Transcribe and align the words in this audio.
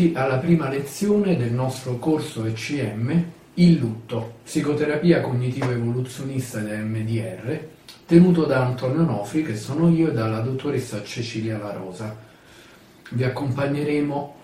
Benvenuti 0.00 0.18
alla 0.18 0.38
prima 0.38 0.70
lezione 0.70 1.36
del 1.36 1.52
nostro 1.52 1.98
corso 1.98 2.46
ECM 2.46 3.22
Il 3.54 3.78
lutto, 3.78 4.36
psicoterapia 4.44 5.20
cognitivo-evoluzionista 5.20 6.60
da 6.60 6.78
MDR, 6.78 7.60
tenuto 8.06 8.46
da 8.46 8.64
Antonio 8.64 9.02
Nofri, 9.02 9.42
che 9.42 9.58
sono 9.58 9.90
io, 9.90 10.08
e 10.08 10.12
dalla 10.12 10.40
dottoressa 10.40 11.02
Cecilia 11.02 11.58
La 11.58 11.72
Rosa. 11.72 12.16
Vi 13.10 13.22
accompagneremo 13.22 14.34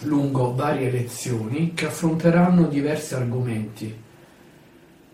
lungo 0.00 0.54
varie 0.54 0.90
lezioni 0.90 1.72
che 1.72 1.86
affronteranno 1.86 2.66
diversi 2.66 3.14
argomenti 3.14 3.96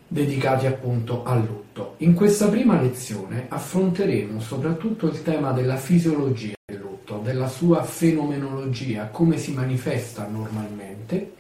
dedicati 0.09 0.67
appunto 0.67 1.23
al 1.23 1.45
lutto. 1.47 1.95
In 1.99 2.15
questa 2.15 2.49
prima 2.49 2.81
lezione 2.81 3.47
affronteremo 3.49 4.41
soprattutto 4.41 5.07
il 5.07 5.23
tema 5.23 5.53
della 5.53 5.77
fisiologia 5.77 6.55
del 6.65 6.81
lutto, 6.81 6.92
della 7.19 7.49
sua 7.49 7.83
fenomenologia, 7.83 9.09
come 9.09 9.39
si 9.39 9.53
manifesta 9.53 10.27
normalmente 10.27 11.33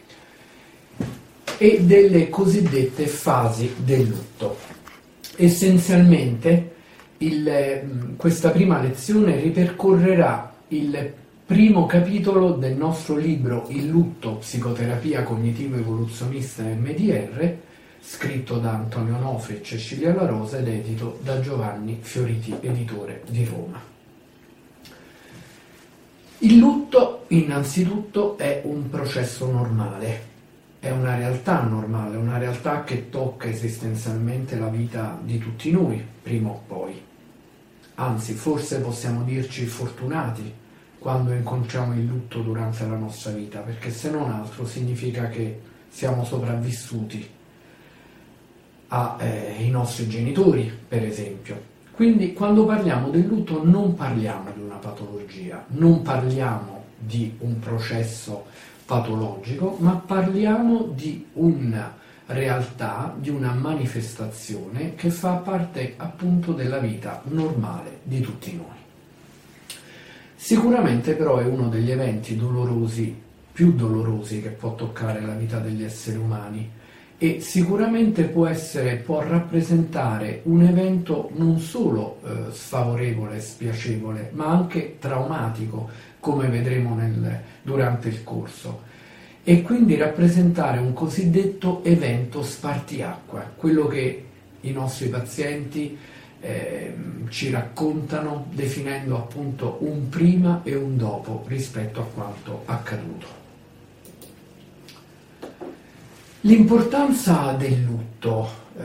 e 1.58 1.80
delle 1.82 2.28
cosiddette 2.28 3.06
fasi 3.06 3.74
del 3.76 4.08
lutto. 4.08 4.56
Essenzialmente 5.36 6.74
il, 7.18 8.14
questa 8.16 8.50
prima 8.50 8.80
lezione 8.80 9.40
ripercorrerà 9.40 10.52
il 10.68 11.12
primo 11.44 11.86
capitolo 11.86 12.52
del 12.52 12.76
nostro 12.76 13.16
libro 13.16 13.66
Il 13.68 13.86
lutto, 13.86 14.36
psicoterapia 14.36 15.22
cognitivo-evoluzionista 15.22 16.62
MDR, 16.62 17.56
scritto 18.00 18.58
da 18.58 18.72
Antonio 18.72 19.18
Nofri 19.18 19.56
e 19.56 19.62
Cecilia 19.62 20.14
La 20.14 20.26
Rosa 20.26 20.58
ed 20.58 20.68
edito 20.68 21.20
da 21.22 21.40
Giovanni 21.40 21.98
Fioriti, 22.00 22.56
editore 22.60 23.22
di 23.28 23.44
Roma. 23.44 23.91
Il 26.44 26.58
lutto, 26.58 27.26
innanzitutto, 27.28 28.36
è 28.36 28.62
un 28.64 28.90
processo 28.90 29.48
normale, 29.48 30.30
è 30.80 30.90
una 30.90 31.14
realtà 31.14 31.62
normale, 31.62 32.16
una 32.16 32.36
realtà 32.36 32.82
che 32.82 33.10
tocca 33.10 33.46
esistenzialmente 33.46 34.58
la 34.58 34.66
vita 34.66 35.20
di 35.22 35.38
tutti 35.38 35.70
noi, 35.70 36.04
prima 36.20 36.48
o 36.48 36.60
poi. 36.66 37.00
Anzi, 37.94 38.32
forse 38.32 38.80
possiamo 38.80 39.22
dirci 39.22 39.66
fortunati 39.66 40.52
quando 40.98 41.32
incontriamo 41.32 41.94
il 41.94 42.06
lutto 42.06 42.40
durante 42.40 42.84
la 42.88 42.96
nostra 42.96 43.30
vita, 43.30 43.60
perché 43.60 43.92
se 43.92 44.10
non 44.10 44.28
altro 44.28 44.66
significa 44.66 45.28
che 45.28 45.60
siamo 45.90 46.24
sopravvissuti 46.24 47.30
ai 48.88 49.66
eh, 49.66 49.70
nostri 49.70 50.08
genitori, 50.08 50.76
per 50.88 51.04
esempio. 51.04 51.71
Quindi 51.94 52.32
quando 52.32 52.64
parliamo 52.64 53.10
del 53.10 53.26
lutto 53.26 53.64
non 53.64 53.94
parliamo 53.94 54.50
di 54.54 54.60
una 54.60 54.76
patologia, 54.76 55.64
non 55.68 56.02
parliamo 56.02 56.84
di 56.98 57.34
un 57.40 57.58
processo 57.58 58.46
patologico, 58.86 59.76
ma 59.78 59.92
parliamo 60.04 60.90
di 60.94 61.26
una 61.34 61.94
realtà, 62.26 63.14
di 63.18 63.28
una 63.28 63.52
manifestazione 63.52 64.94
che 64.94 65.10
fa 65.10 65.34
parte 65.34 65.94
appunto 65.96 66.52
della 66.52 66.78
vita 66.78 67.20
normale 67.24 67.98
di 68.02 68.20
tutti 68.20 68.56
noi. 68.56 68.80
Sicuramente 70.34 71.14
però 71.14 71.38
è 71.38 71.44
uno 71.44 71.68
degli 71.68 71.90
eventi 71.90 72.36
dolorosi, 72.36 73.14
più 73.52 73.72
dolorosi 73.74 74.40
che 74.40 74.48
può 74.48 74.74
toccare 74.74 75.20
la 75.20 75.34
vita 75.34 75.58
degli 75.58 75.84
esseri 75.84 76.16
umani 76.16 76.80
e 77.22 77.40
sicuramente 77.40 78.24
può, 78.24 78.48
essere, 78.48 78.96
può 78.96 79.20
rappresentare 79.22 80.40
un 80.46 80.64
evento 80.64 81.30
non 81.34 81.60
solo 81.60 82.18
eh, 82.24 82.50
sfavorevole 82.50 83.38
spiacevole, 83.38 84.30
ma 84.32 84.46
anche 84.46 84.96
traumatico, 84.98 85.88
come 86.18 86.48
vedremo 86.48 86.96
nel, 86.96 87.40
durante 87.62 88.08
il 88.08 88.24
corso, 88.24 88.80
e 89.44 89.62
quindi 89.62 89.94
rappresentare 89.94 90.78
un 90.78 90.92
cosiddetto 90.92 91.84
evento 91.84 92.42
spartiacqua, 92.42 93.52
quello 93.54 93.86
che 93.86 94.24
i 94.62 94.72
nostri 94.72 95.08
pazienti 95.08 95.96
eh, 96.40 96.92
ci 97.28 97.50
raccontano 97.50 98.46
definendo 98.50 99.16
appunto 99.16 99.76
un 99.82 100.08
prima 100.08 100.62
e 100.64 100.74
un 100.74 100.96
dopo 100.96 101.44
rispetto 101.46 102.00
a 102.00 102.04
quanto 102.04 102.62
accaduto. 102.64 103.41
L'importanza 106.44 107.52
del 107.52 107.84
lutto, 107.84 108.48
eh, 108.76 108.82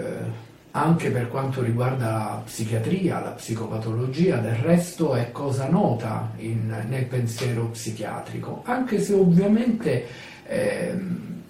anche 0.71 1.09
per 1.09 1.27
quanto 1.27 1.63
riguarda 1.63 2.05
la 2.05 2.41
psichiatria, 2.45 3.19
la 3.19 3.31
psicopatologia, 3.31 4.37
del 4.37 4.57
resto 4.57 5.15
è 5.15 5.31
cosa 5.31 5.67
nota 5.67 6.33
in, 6.37 6.85
nel 6.87 7.05
pensiero 7.05 7.69
psichiatrico, 7.69 8.61
anche 8.63 9.01
se 9.01 9.13
ovviamente 9.15 10.05
eh, 10.45 10.95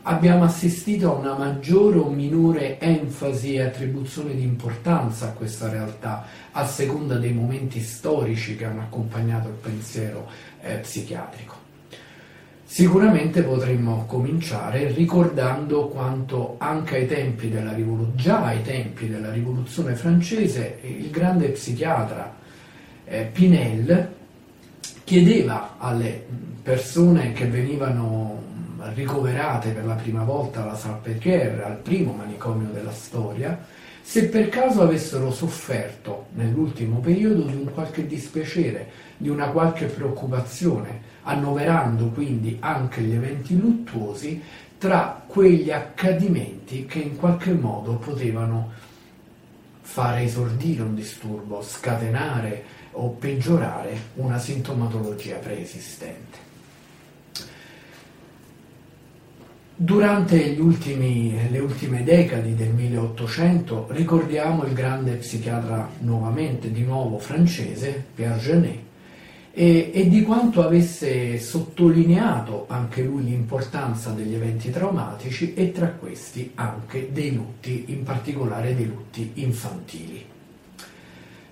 abbiamo 0.04 0.46
assistito 0.46 1.12
a 1.12 1.18
una 1.18 1.36
maggiore 1.36 1.98
o 1.98 2.10
minore 2.10 2.80
enfasi 2.80 3.56
e 3.56 3.64
attribuzione 3.64 4.34
di 4.34 4.44
importanza 4.44 5.26
a 5.26 5.32
questa 5.32 5.68
realtà, 5.70 6.24
a 6.54 6.66
seconda 6.66 7.18
dei 7.18 7.34
momenti 7.34 7.82
storici 7.82 8.56
che 8.56 8.64
hanno 8.64 8.84
accompagnato 8.84 9.50
il 9.50 9.56
pensiero 9.56 10.30
eh, 10.62 10.76
psichiatrico. 10.76 11.67
Sicuramente 12.70 13.44
potremmo 13.44 14.04
cominciare 14.08 14.92
ricordando 14.92 15.88
quanto 15.88 16.56
anche 16.58 16.98
ai 16.98 17.08
tempi 17.08 17.50
della 17.50 17.74
già 18.14 18.44
ai 18.44 18.62
tempi 18.62 19.08
della 19.08 19.32
rivoluzione 19.32 19.96
francese 19.96 20.80
il 20.82 21.10
grande 21.10 21.48
psichiatra 21.48 22.36
eh, 23.06 23.30
Pinel 23.32 24.12
chiedeva 25.06 25.76
alle 25.78 26.22
persone 26.62 27.32
che 27.32 27.48
venivano 27.48 28.44
ricoverate 28.94 29.70
per 29.70 29.86
la 29.86 29.96
prima 29.96 30.24
volta 30.26 30.62
alla 30.62 30.76
Salpêtrière, 30.76 31.64
al 31.64 31.78
primo 31.78 32.12
manicomio 32.12 32.68
della 32.68 32.92
storia, 32.92 33.58
se 34.02 34.28
per 34.28 34.50
caso 34.50 34.82
avessero 34.82 35.32
sofferto 35.32 36.28
nell'ultimo 36.34 37.00
periodo 37.00 37.44
di 37.44 37.56
un 37.56 37.72
qualche 37.74 38.06
dispiacere, 38.06 38.90
di 39.16 39.30
una 39.30 39.48
qualche 39.48 39.86
preoccupazione, 39.86 41.16
annoverando 41.28 42.08
quindi 42.08 42.58
anche 42.62 43.02
gli 43.02 43.14
eventi 43.14 43.60
luttuosi 43.60 44.42
tra 44.78 45.24
quegli 45.28 45.72
accadimenti 45.72 46.86
che 46.86 47.00
in 47.00 47.18
qualche 47.18 47.52
modo 47.52 47.96
potevano 47.96 48.72
fare 49.82 50.22
esordire 50.22 50.84
un 50.84 50.96
disturbo, 50.96 51.62
scatenare 51.62 52.64
o 52.92 53.10
peggiorare 53.10 53.98
una 54.16 54.38
sintomatologia 54.38 55.38
preesistente. 55.38 56.46
Durante 59.80 60.56
ultimi, 60.60 61.50
le 61.52 61.60
ultime 61.60 62.04
decadi 62.04 62.56
del 62.56 62.70
1800 62.70 63.88
ricordiamo 63.92 64.64
il 64.64 64.74
grande 64.74 65.16
psichiatra 65.18 65.88
nuovamente, 66.00 66.72
di 66.72 66.84
nuovo 66.84 67.20
francese, 67.20 68.04
Pierre 68.16 68.40
Genet, 68.40 68.87
e, 69.60 69.90
e, 69.92 70.08
di 70.08 70.22
quanto 70.22 70.64
avesse 70.64 71.40
sottolineato 71.40 72.66
anche 72.70 73.02
lui 73.02 73.24
l'importanza 73.24 74.12
degli 74.12 74.36
eventi 74.36 74.70
traumatici 74.70 75.56
e 75.56 75.72
tra 75.72 75.88
questi 75.88 76.52
anche 76.54 77.10
dei 77.12 77.34
lutti, 77.34 77.86
in 77.88 78.04
particolare 78.04 78.76
dei 78.76 78.86
lutti 78.86 79.32
infantili. 79.34 80.24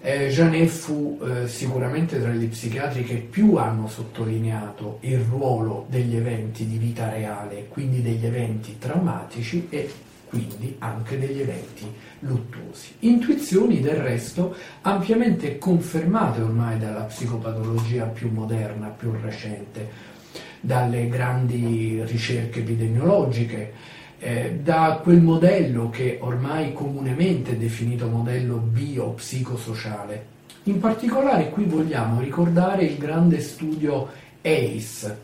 Eh, 0.02 0.28
Janet 0.30 0.68
fu 0.68 1.20
eh, 1.20 1.48
sicuramente 1.48 2.22
tra 2.22 2.30
gli 2.30 2.48
psichiatri 2.48 3.04
che 3.04 3.16
più 3.16 3.56
hanno 3.56 3.88
sottolineato 3.88 5.00
il 5.02 5.18
ruolo 5.22 5.88
degli 5.90 6.16
eventi 6.16 6.68
di 6.68 6.78
vita 6.78 7.10
reale, 7.10 7.66
quindi 7.70 8.04
degli 8.04 8.24
eventi 8.28 8.78
traumatici 8.78 9.66
e 9.72 9.92
quindi 10.28 10.76
anche 10.80 11.18
degli 11.18 11.42
eventi 11.42 11.86
luttuosi. 12.20 12.94
Intuizioni 13.00 13.82
del 13.82 13.98
resto 13.98 14.56
ampiamente 14.82 15.58
confermate 15.58 16.42
ormai 16.42 16.78
dalla 16.78 17.04
psicopatologia 17.04 18.06
più 18.06 18.32
moderna, 18.32 18.88
più 18.88 19.12
recente, 19.22 20.14
dalle 20.60 21.08
grandi 21.08 22.02
ricerche 22.06 22.60
epidemiologiche, 22.60 23.74
eh, 24.18 24.60
da 24.64 25.00
quel 25.04 25.22
modello 25.22 25.90
che 25.90 26.18
ormai 26.22 26.74
comunemente 26.74 27.52
è 27.52 27.56
definito 27.56 28.08
modello 28.08 28.58
biopsicosociale. 28.58 30.34
In 30.64 30.80
particolare 30.80 31.50
qui 31.52 31.66
vogliamo 31.66 32.20
ricordare 32.20 32.86
il 32.86 32.98
grande 32.98 33.40
studio 33.40 34.10
ACE, 34.42 35.18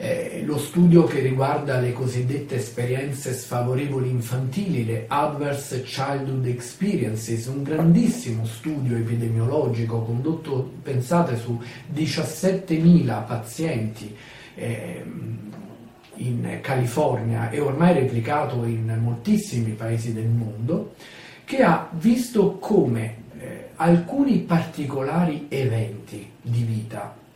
eh, 0.00 0.42
lo 0.44 0.58
studio 0.58 1.02
che 1.04 1.18
riguarda 1.18 1.80
le 1.80 1.92
cosiddette 1.92 2.54
esperienze 2.54 3.32
sfavorevoli 3.32 4.08
infantili, 4.08 4.84
le 4.84 5.06
Adverse 5.08 5.82
Childhood 5.82 6.46
Experiences, 6.46 7.46
un 7.46 7.64
grandissimo 7.64 8.46
studio 8.46 8.96
epidemiologico 8.96 10.02
condotto, 10.02 10.70
pensate, 10.82 11.36
su 11.36 11.60
17.000 11.92 13.26
pazienti 13.26 14.14
eh, 14.54 15.02
in 16.14 16.58
California 16.60 17.50
e 17.50 17.58
ormai 17.58 17.94
replicato 17.94 18.64
in 18.64 18.96
moltissimi 19.00 19.72
paesi 19.72 20.12
del 20.12 20.28
mondo, 20.28 20.94
che 21.44 21.62
ha 21.64 21.88
visto 21.90 22.58
come 22.58 23.16
eh, 23.36 23.70
alcuni 23.74 24.38
particolari 24.38 25.46
eventi 25.48 26.30
di 26.40 26.62
vita 26.62 27.26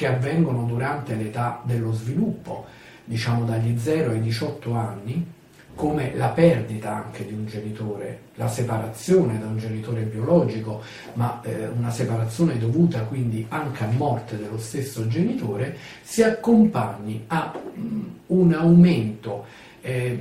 che 0.00 0.06
avvengono 0.06 0.62
durante 0.62 1.14
l'età 1.14 1.60
dello 1.62 1.92
sviluppo, 1.92 2.64
diciamo 3.04 3.44
dagli 3.44 3.78
0 3.78 4.12
ai 4.12 4.22
18 4.22 4.72
anni, 4.72 5.26
come 5.74 6.14
la 6.14 6.28
perdita 6.28 7.04
anche 7.04 7.26
di 7.26 7.34
un 7.34 7.44
genitore, 7.44 8.20
la 8.36 8.48
separazione 8.48 9.38
da 9.38 9.44
un 9.44 9.58
genitore 9.58 10.04
biologico, 10.04 10.80
ma 11.14 11.42
eh, 11.42 11.66
una 11.66 11.90
separazione 11.90 12.56
dovuta 12.56 13.00
quindi 13.00 13.44
anche 13.50 13.84
a 13.84 13.88
morte 13.88 14.38
dello 14.38 14.56
stesso 14.56 15.06
genitore, 15.06 15.76
si 16.00 16.22
accompagni 16.22 17.24
a 17.26 17.52
mh, 17.52 18.00
un 18.28 18.54
aumento 18.54 19.44
eh, 19.82 20.18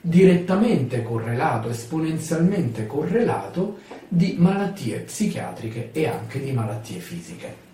direttamente 0.00 1.04
correlato, 1.04 1.68
esponenzialmente 1.68 2.88
correlato 2.88 3.78
di 4.08 4.34
malattie 4.36 4.98
psichiatriche 5.02 5.90
e 5.92 6.08
anche 6.08 6.40
di 6.42 6.50
malattie 6.50 6.98
fisiche. 6.98 7.68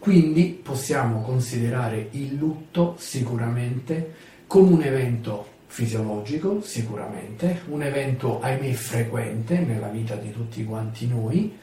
Quindi 0.00 0.58
possiamo 0.62 1.20
considerare 1.20 2.08
il 2.12 2.34
lutto 2.34 2.96
sicuramente 2.98 4.14
come 4.46 4.72
un 4.72 4.82
evento 4.82 5.46
fisiologico, 5.66 6.62
sicuramente, 6.62 7.60
un 7.68 7.82
evento 7.82 8.40
ahimè 8.40 8.72
frequente 8.72 9.58
nella 9.58 9.88
vita 9.88 10.16
di 10.16 10.32
tutti 10.32 10.64
quanti 10.64 11.06
noi, 11.06 11.54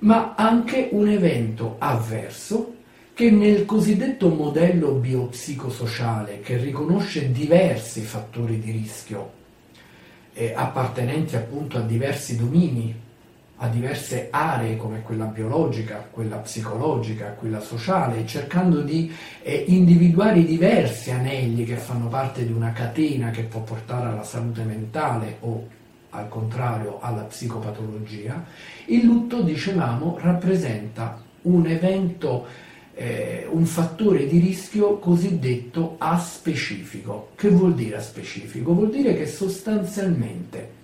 ma 0.00 0.34
anche 0.34 0.88
un 0.90 1.08
evento 1.08 1.76
avverso 1.78 2.74
che 3.14 3.30
nel 3.30 3.64
cosiddetto 3.64 4.28
modello 4.28 4.94
biopsicosociale 4.94 6.40
che 6.40 6.56
riconosce 6.56 7.30
diversi 7.30 8.00
fattori 8.00 8.58
di 8.58 8.72
rischio 8.72 9.32
eh, 10.34 10.52
appartenenti 10.54 11.36
appunto 11.36 11.78
a 11.78 11.82
diversi 11.82 12.36
domini, 12.36 12.94
a 13.60 13.68
diverse 13.68 14.28
aree 14.30 14.76
come 14.76 15.02
quella 15.02 15.24
biologica, 15.24 16.06
quella 16.10 16.36
psicologica, 16.36 17.32
quella 17.32 17.60
sociale, 17.60 18.24
cercando 18.26 18.82
di 18.82 19.12
eh, 19.42 19.64
individuare 19.66 20.38
i 20.40 20.44
diversi 20.44 21.10
anelli 21.10 21.64
che 21.64 21.76
fanno 21.76 22.06
parte 22.08 22.46
di 22.46 22.52
una 22.52 22.72
catena 22.72 23.30
che 23.30 23.42
può 23.42 23.60
portare 23.62 24.10
alla 24.10 24.22
salute 24.22 24.62
mentale 24.62 25.36
o 25.40 25.66
al 26.10 26.28
contrario 26.28 27.00
alla 27.00 27.22
psicopatologia, 27.22 28.44
il 28.86 29.04
lutto, 29.04 29.42
dicevamo, 29.42 30.18
rappresenta 30.20 31.20
un 31.42 31.66
evento 31.66 32.46
eh, 32.94 33.46
un 33.48 33.64
fattore 33.64 34.26
di 34.26 34.38
rischio 34.38 34.98
cosiddetto 34.98 35.96
aspecifico. 35.98 37.30
Che 37.36 37.48
vuol 37.48 37.74
dire 37.74 37.96
aspecifico? 37.96 38.72
Vuol 38.72 38.90
dire 38.90 39.16
che 39.16 39.26
sostanzialmente 39.26 40.77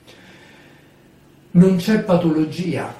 non 1.56 1.76
c'è 1.76 2.00
patologia 2.00 2.92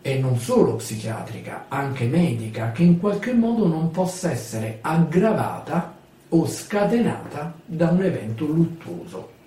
e 0.00 0.18
non 0.18 0.38
solo 0.38 0.76
psichiatrica, 0.76 1.64
anche 1.68 2.06
medica, 2.06 2.70
che 2.70 2.84
in 2.84 3.00
qualche 3.00 3.32
modo 3.32 3.66
non 3.66 3.90
possa 3.90 4.30
essere 4.30 4.78
aggravata 4.80 5.96
o 6.28 6.46
scatenata 6.46 7.52
da 7.64 7.88
un 7.88 8.02
evento 8.04 8.46
luttuoso. 8.46 9.38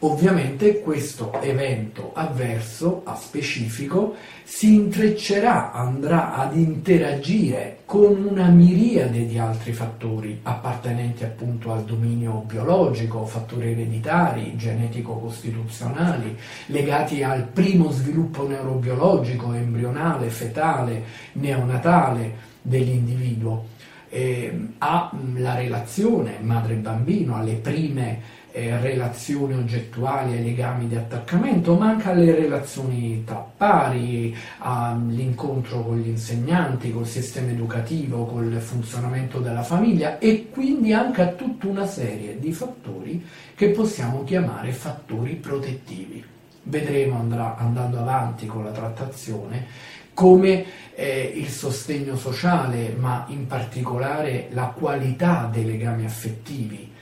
Ovviamente 0.00 0.80
questo 0.80 1.40
evento 1.40 2.10
avverso, 2.12 3.00
a 3.04 3.14
specifico, 3.14 4.14
si 4.44 4.74
intreccerà, 4.74 5.72
andrà 5.72 6.34
ad 6.34 6.54
interagire 6.54 7.78
con 7.86 8.22
una 8.22 8.48
miriade 8.48 9.26
di 9.26 9.38
altri 9.38 9.72
fattori 9.72 10.40
appartenenti 10.42 11.24
appunto 11.24 11.72
al 11.72 11.84
dominio 11.84 12.44
biologico, 12.46 13.24
fattori 13.24 13.70
ereditari, 13.70 14.54
genetico-costituzionali, 14.54 16.36
legati 16.66 17.22
al 17.22 17.44
primo 17.44 17.90
sviluppo 17.90 18.46
neurobiologico, 18.46 19.54
embrionale, 19.54 20.28
fetale, 20.28 21.04
neonatale 21.32 22.34
dell'individuo, 22.60 23.64
eh, 24.10 24.68
alla 24.78 25.54
relazione 25.54 26.36
madre-bambino, 26.40 27.34
alle 27.36 27.54
prime 27.54 28.44
eh, 28.56 28.80
relazioni 28.80 29.52
oggettuali 29.52 30.32
ai 30.32 30.42
legami 30.42 30.88
di 30.88 30.96
attaccamento, 30.96 31.76
ma 31.76 31.90
anche 31.90 32.08
alle 32.08 32.34
relazioni 32.34 33.22
tra 33.22 33.46
pari, 33.54 34.34
all'incontro 34.60 35.82
con 35.82 35.98
gli 35.98 36.08
insegnanti, 36.08 36.90
col 36.90 37.06
sistema 37.06 37.50
educativo, 37.50 38.24
col 38.24 38.50
funzionamento 38.54 39.40
della 39.40 39.62
famiglia 39.62 40.18
e 40.18 40.48
quindi 40.50 40.94
anche 40.94 41.20
a 41.20 41.28
tutta 41.28 41.66
una 41.66 41.86
serie 41.86 42.38
di 42.38 42.50
fattori 42.52 43.22
che 43.54 43.68
possiamo 43.70 44.24
chiamare 44.24 44.72
fattori 44.72 45.34
protettivi. 45.34 46.24
Vedremo 46.62 47.18
andrà, 47.18 47.56
andando 47.58 47.98
avanti 47.98 48.46
con 48.46 48.64
la 48.64 48.70
trattazione 48.70 49.66
come 50.14 50.64
eh, 50.94 51.30
il 51.36 51.48
sostegno 51.48 52.16
sociale, 52.16 52.96
ma 52.98 53.26
in 53.28 53.46
particolare 53.46 54.48
la 54.52 54.72
qualità 54.74 55.46
dei 55.52 55.66
legami 55.66 56.06
affettivi, 56.06 56.94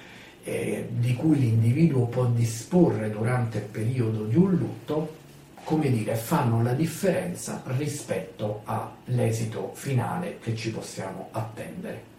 eh, 0.44 0.88
di 0.90 1.14
cui 1.14 1.38
l'individuo 1.38 2.06
può 2.06 2.26
disporre 2.26 3.10
durante 3.10 3.58
il 3.58 3.64
periodo 3.64 4.24
di 4.24 4.36
un 4.36 4.54
lutto, 4.54 5.22
come 5.64 5.90
dire, 5.90 6.14
fanno 6.14 6.62
la 6.62 6.74
differenza 6.74 7.62
rispetto 7.78 8.60
all'esito 8.64 9.72
finale 9.74 10.38
che 10.40 10.54
ci 10.54 10.70
possiamo 10.70 11.28
attendere. 11.32 12.12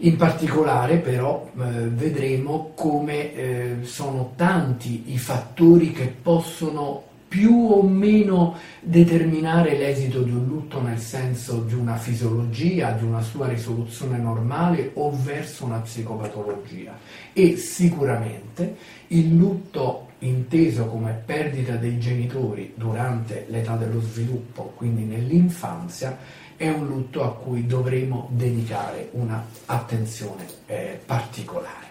In 0.00 0.16
particolare 0.16 0.98
però 0.98 1.50
eh, 1.52 1.62
vedremo 1.88 2.72
come 2.74 3.32
eh, 3.32 3.76
sono 3.84 4.32
tanti 4.36 5.14
i 5.14 5.16
fattori 5.16 5.92
che 5.92 6.08
possono 6.08 7.04
più 7.28 7.70
o 7.72 7.82
meno 7.82 8.56
determinare 8.80 9.76
l'esito 9.76 10.22
di 10.22 10.30
un 10.30 10.46
lutto 10.46 10.80
nel 10.80 10.98
senso 10.98 11.60
di 11.60 11.74
una 11.74 11.96
fisiologia, 11.96 12.92
di 12.92 13.04
una 13.04 13.20
sua 13.20 13.48
risoluzione 13.48 14.18
normale 14.18 14.90
o 14.94 15.10
verso 15.22 15.64
una 15.64 15.78
psicopatologia. 15.78 16.96
E 17.32 17.56
sicuramente 17.56 18.76
il 19.08 19.34
lutto 19.36 20.08
inteso 20.20 20.86
come 20.86 21.20
perdita 21.24 21.76
dei 21.76 21.98
genitori 21.98 22.72
durante 22.74 23.46
l'età 23.48 23.76
dello 23.76 24.00
sviluppo, 24.00 24.72
quindi 24.76 25.04
nell'infanzia, 25.04 26.16
è 26.56 26.68
un 26.70 26.86
lutto 26.86 27.22
a 27.22 27.34
cui 27.34 27.66
dovremo 27.66 28.28
dedicare 28.32 29.10
un'attenzione 29.12 30.46
eh, 30.66 30.98
particolare. 31.04 31.85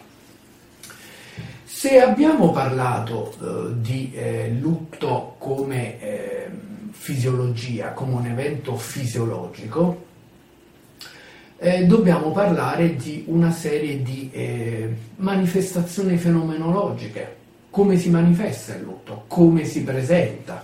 Se 1.68 2.00
abbiamo 2.00 2.52
parlato 2.52 3.34
eh, 3.42 3.82
di 3.82 4.12
eh, 4.14 4.52
lutto 4.52 5.36
come 5.40 6.00
eh, 6.00 6.50
fisiologia, 6.92 7.92
come 7.94 8.14
un 8.14 8.28
evento 8.28 8.78
fisiologico, 8.78 10.06
eh, 11.58 11.86
dobbiamo 11.88 12.30
parlare 12.32 12.96
di 12.96 13.24
una 13.30 13.50
serie 13.50 14.04
di 14.04 14.30
eh, 14.32 14.96
manifestazioni 15.16 16.18
fenomenologiche. 16.18 17.36
Come 17.72 17.98
si 17.98 18.12
manifesta 18.12 18.76
il 18.76 18.84
lutto? 18.84 19.24
Come 19.28 19.66
si 19.66 19.82
presenta? 19.84 20.55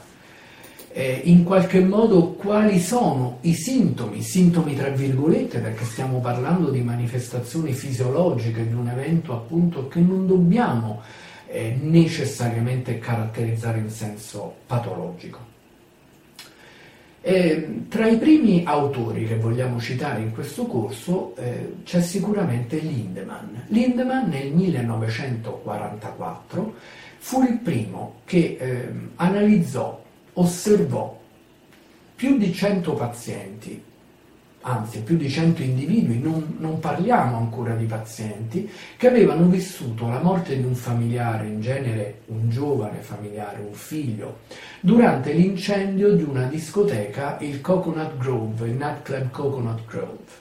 Eh, 0.94 1.22
in 1.26 1.44
qualche 1.44 1.80
modo 1.80 2.32
quali 2.32 2.80
sono 2.80 3.38
i 3.42 3.54
sintomi, 3.54 4.22
sintomi 4.22 4.76
tra 4.76 4.90
virgolette, 4.90 5.60
perché 5.60 5.86
stiamo 5.86 6.20
parlando 6.20 6.70
di 6.70 6.82
manifestazioni 6.82 7.74
fisiologiche 7.74 8.68
di 8.68 8.74
un 8.74 8.90
evento 8.90 9.34
appunto 9.34 9.88
che 9.88 10.00
non 10.00 10.28
dobbiamo 10.28 11.02
eh, 11.48 11.78
necessariamente 11.82 13.00
caratterizzare 13.00 13.80
in 13.80 13.90
senso 13.90 14.54
patologico. 14.66 15.50
Eh, 17.24 17.84
tra 17.88 18.08
i 18.08 18.18
primi 18.18 18.64
autori 18.66 19.28
che 19.28 19.38
vogliamo 19.38 19.80
citare 19.80 20.22
in 20.22 20.32
questo 20.32 20.66
corso 20.66 21.36
eh, 21.36 21.76
c'è 21.84 22.02
sicuramente 22.02 22.80
Lindemann. 22.80 23.54
Lindemann 23.68 24.30
nel 24.30 24.52
1944 24.52 26.74
fu 27.20 27.44
il 27.44 27.60
primo 27.60 28.22
che 28.26 28.58
eh, 28.60 28.90
analizzò 29.18 30.01
osservò 30.34 31.20
più 32.16 32.38
di 32.38 32.54
100 32.54 32.94
pazienti, 32.94 33.84
anzi 34.62 35.02
più 35.02 35.18
di 35.18 35.28
100 35.28 35.64
individui, 35.64 36.20
non, 36.20 36.56
non, 36.60 36.80
parliamo 36.80 37.38
ancora 37.38 37.74
di 37.74 37.86
pazienti, 37.86 38.70
che 38.96 39.08
avevano 39.08 39.46
vissuto 39.46 40.08
la 40.08 40.22
morte 40.22 40.56
di 40.56 40.64
un 40.64 40.76
familiare, 40.76 41.48
in 41.48 41.62
genere 41.62 42.22
un 42.28 42.50
giovane 42.50 43.00
familiare, 43.00 43.62
un 43.62 43.74
figlio, 43.74 44.42
durante 44.80 45.34
l'incendio 45.34 46.14
di 46.14 46.24
una 46.24 46.46
discoteca, 46.46 47.38
il 47.40 47.60
Coconut 47.60 48.18
Grove, 48.18 48.68
il 48.68 48.76
nightclub 48.76 49.32
Coconut 49.32 49.86
Grove. 49.88 50.40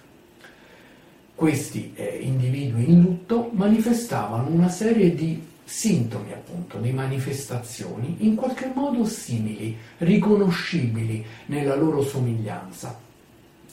Questi 1.35 1.92
eh, 1.94 2.18
individui 2.20 2.90
in 2.90 3.00
lutto 3.00 3.49
manifestavano 3.54 4.50
una 4.50 4.68
serie 4.68 5.14
di 5.14 5.49
sintomi 5.71 6.33
appunto 6.33 6.79
di 6.79 6.91
manifestazioni 6.91 8.17
in 8.27 8.35
qualche 8.35 8.73
modo 8.75 9.07
simili, 9.07 9.77
riconoscibili 9.99 11.25
nella 11.47 11.77
loro 11.77 12.03
somiglianza. 12.03 12.99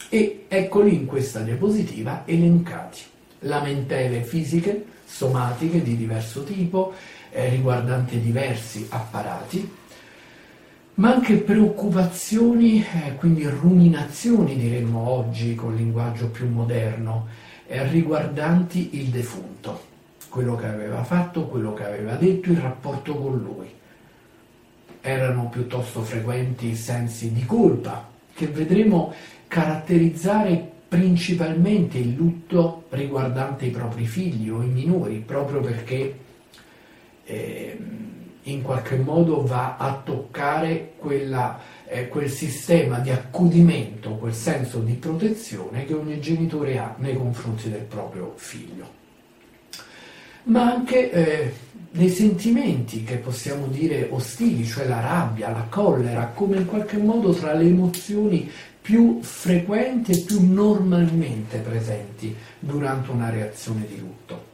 E 0.08 0.46
eccoli 0.48 0.94
in 0.94 1.08
questa 1.08 1.39
diapositiva 1.39 2.22
elencati. 2.25 3.01
Lamentele 3.39 4.22
fisiche, 4.22 4.86
somatiche 5.06 5.82
di 5.82 5.98
diverso 5.98 6.44
tipo, 6.44 6.94
eh, 7.32 7.50
riguardanti 7.50 8.22
diversi 8.22 8.86
apparati, 8.89 9.68
ma 10.96 11.13
anche 11.13 11.38
preoccupazioni, 11.38 12.80
eh, 12.80 13.16
quindi 13.16 13.44
ruminazioni 13.48 14.56
diremmo 14.56 15.10
oggi 15.10 15.56
con 15.56 15.75
linguaggio 15.75 16.30
più 16.30 16.48
moderno, 16.48 17.27
eh, 17.66 17.88
riguardanti 17.88 19.00
il 19.00 19.08
defunto, 19.08 19.87
quello 20.29 20.55
che 20.55 20.67
aveva 20.67 21.03
fatto, 21.03 21.48
quello 21.48 21.74
che 21.74 21.86
aveva 21.86 22.15
detto, 22.15 22.51
il 22.51 22.57
rapporto 22.57 23.15
con 23.15 23.38
lui. 23.38 23.74
Erano 25.01 25.50
piuttosto 25.50 26.01
frequenti 26.01 26.75
sensi 26.75 27.31
di 27.31 27.46
colpa, 27.46 28.07
che 28.34 28.48
vedremo 28.48 29.13
caratterizzare 29.48 30.72
principalmente 30.88 31.98
il 31.98 32.13
lutto 32.13 32.86
riguardante 32.89 33.65
i 33.65 33.72
propri 33.72 34.05
figli 34.05 34.50
o 34.50 34.62
i 34.62 34.67
minori, 34.67 35.17
proprio 35.17 35.60
perché 35.60 36.17
eh, 37.25 37.77
in 38.43 38.62
qualche 38.62 38.96
modo 38.98 39.46
va 39.46 39.75
a 39.77 40.01
toccare 40.03 40.93
quella, 40.98 41.60
eh, 41.86 42.07
quel 42.07 42.29
sistema 42.29 43.00
di 43.00 43.10
accudimento, 43.10 44.15
quel 44.15 44.34
senso 44.34 44.79
di 44.79 44.93
protezione 44.93 45.86
che 45.86 45.93
ogni 45.93 46.19
genitore 46.22 46.77
ha 46.77 46.96
nei 46.98 47.15
confronti 47.15 47.69
del 47.69 47.84
proprio 47.84 48.34
figlio. 48.36 48.97
Ma 50.48 50.74
anche 50.74 51.12
eh, 51.12 51.54
dei 51.92 52.10
sentimenti 52.10 53.04
che 53.04 53.18
possiamo 53.18 53.68
dire 53.68 54.08
ostili, 54.10 54.66
cioè 54.66 54.88
la 54.88 55.00
rabbia, 55.00 55.50
la 55.50 55.68
collera, 55.70 56.27
come 56.27 56.58
in 56.58 56.66
qualche 56.66 56.98
modo 56.98 57.32
tra 57.34 57.54
le 57.54 57.66
emozioni 57.66 58.50
più 58.82 59.20
frequenti 59.22 60.13
e 60.13 60.20
più 60.20 60.39
normalmente 60.42 61.58
presenti 61.58 62.34
durante 62.60 63.12
una 63.12 63.30
reazione 63.30 63.86
di 63.86 64.00
lutto. 64.00 64.47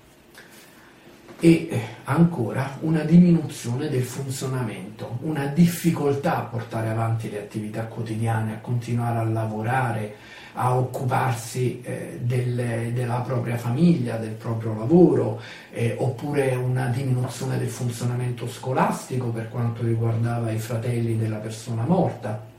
E 1.46 1.68
eh, 1.70 1.82
ancora 2.06 2.78
una 2.84 3.04
diminuzione 3.04 3.90
del 3.90 4.04
funzionamento, 4.04 5.18
una 5.24 5.48
difficoltà 5.48 6.38
a 6.38 6.44
portare 6.44 6.88
avanti 6.88 7.30
le 7.30 7.40
attività 7.40 7.84
quotidiane, 7.88 8.54
a 8.54 8.60
continuare 8.60 9.20
a 9.20 9.24
lavorare, 9.26 10.16
a 10.54 10.78
occuparsi 10.78 11.82
eh, 11.82 12.20
del, 12.22 12.94
della 12.94 13.20
propria 13.26 13.58
famiglia, 13.58 14.16
del 14.16 14.30
proprio 14.30 14.74
lavoro, 14.74 15.42
eh, 15.72 15.98
oppure 16.00 16.56
una 16.56 16.86
diminuzione 16.86 17.58
del 17.58 17.68
funzionamento 17.68 18.48
scolastico 18.48 19.28
per 19.28 19.50
quanto 19.50 19.84
riguardava 19.84 20.50
i 20.50 20.60
fratelli 20.60 21.18
della 21.18 21.40
persona 21.40 21.84
morta 21.84 22.52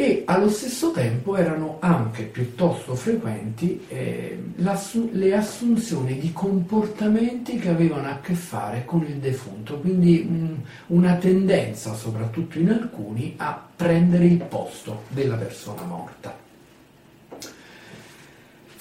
e 0.00 0.22
allo 0.24 0.48
stesso 0.48 0.92
tempo 0.92 1.36
erano 1.36 1.76
anche 1.78 2.22
piuttosto 2.22 2.94
frequenti 2.94 3.84
eh, 3.88 4.42
le 4.54 5.34
assunzioni 5.34 6.18
di 6.18 6.32
comportamenti 6.32 7.58
che 7.58 7.68
avevano 7.68 8.08
a 8.08 8.18
che 8.22 8.32
fare 8.32 8.86
con 8.86 9.02
il 9.02 9.16
defunto, 9.16 9.78
quindi 9.78 10.22
mh, 10.22 10.94
una 10.94 11.16
tendenza, 11.16 11.92
soprattutto 11.92 12.58
in 12.58 12.70
alcuni, 12.70 13.34
a 13.36 13.62
prendere 13.76 14.24
il 14.24 14.38
posto 14.38 15.02
della 15.08 15.36
persona 15.36 15.82
morta. 15.82 16.39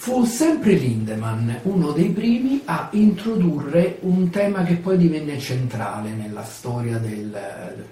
Fu 0.01 0.23
sempre 0.23 0.75
Lindemann 0.75 1.51
uno 1.63 1.91
dei 1.91 2.07
primi 2.11 2.61
a 2.63 2.87
introdurre 2.93 3.97
un 4.03 4.29
tema 4.29 4.63
che 4.63 4.75
poi 4.75 4.95
divenne 4.95 5.37
centrale 5.39 6.11
nella 6.11 6.45
storia 6.45 6.97
del, 6.99 7.37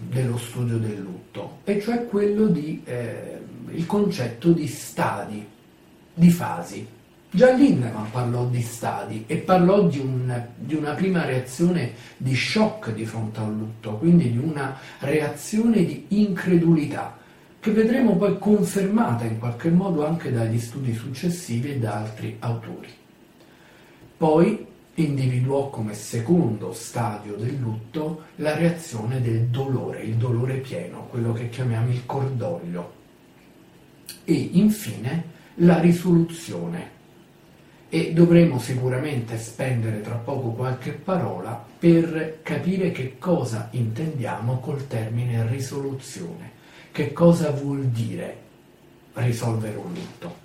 dello 0.10 0.38
studio 0.38 0.78
del 0.78 1.02
lutto, 1.02 1.58
e 1.66 1.82
cioè 1.82 2.06
quello 2.08 2.48
di 2.48 2.82
eh, 2.86 3.40
il 3.72 3.86
concetto 3.86 4.54
di 4.54 4.68
stadi, 4.68 5.46
di 6.14 6.30
fasi. 6.30 6.88
Già 7.30 7.52
Lindemann 7.52 8.06
parlò 8.10 8.46
di 8.46 8.62
stadi 8.62 9.26
e 9.28 9.36
parlò 9.36 9.84
di, 9.84 10.00
un, 10.00 10.46
di 10.56 10.76
una 10.76 10.94
prima 10.94 11.26
reazione 11.26 11.92
di 12.16 12.34
shock 12.34 12.94
di 12.94 13.06
fronte 13.06 13.42
al 13.42 13.54
lutto, 13.54 13.98
quindi 13.98 14.32
di 14.32 14.38
una 14.38 14.78
reazione 15.00 15.84
di 15.84 16.06
incredulità 16.08 17.18
che 17.60 17.72
vedremo 17.72 18.16
poi 18.16 18.38
confermata 18.38 19.26
in 19.26 19.40
qualche 19.40 19.70
modo 19.70 20.06
anche 20.06 20.32
dagli 20.32 20.60
studi 20.60 20.94
successivi 20.94 21.72
e 21.72 21.80
da 21.80 21.96
altri 21.96 22.36
autori. 22.40 22.90
Poi 24.18 24.66
individuò 24.96 25.70
come 25.70 25.94
secondo 25.94 26.74
stadio 26.74 27.36
del 27.36 27.58
lutto 27.60 28.24
la 28.38 28.56
reazione 28.56 29.22
del 29.22 29.46
dolore, 29.46 30.02
il 30.02 30.16
dolore 30.16 30.56
pieno, 30.56 31.08
quello 31.10 31.34
che 31.34 31.50
chiamiamo 31.50 31.90
il 31.90 32.06
cordoglio, 32.06 32.94
e 34.24 34.34
infine 34.34 35.36
la 35.56 35.80
risoluzione. 35.80 36.96
E 37.90 38.12
dovremo 38.12 38.60
sicuramente 38.60 39.38
spendere 39.38 40.02
tra 40.02 40.16
poco 40.16 40.50
qualche 40.50 40.92
parola 40.92 41.66
per 41.80 42.40
capire 42.42 42.92
che 42.92 43.18
cosa 43.18 43.70
intendiamo 43.72 44.60
col 44.60 44.88
termine 44.88 45.48
risoluzione 45.48 46.57
che 46.98 47.14
cosa 47.14 47.52
vuol 47.52 47.84
dire 47.90 48.38
risolvere 49.14 49.78
un 49.78 49.94
lutto. 49.94 50.36